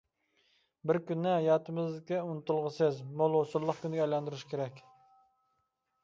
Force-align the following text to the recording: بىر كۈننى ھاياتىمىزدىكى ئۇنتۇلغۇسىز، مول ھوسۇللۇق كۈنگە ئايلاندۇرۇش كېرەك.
بىر 0.91 0.97
كۈننى 1.09 1.29
ھاياتىمىزدىكى 1.33 2.17
ئۇنتۇلغۇسىز، 2.29 3.01
مول 3.19 3.35
ھوسۇللۇق 3.39 3.83
كۈنگە 3.83 4.01
ئايلاندۇرۇش 4.07 4.41
كېرەك. 4.55 4.81